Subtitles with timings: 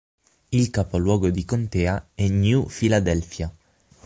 [0.51, 3.53] Il capoluogo di contea è New Philadelphia.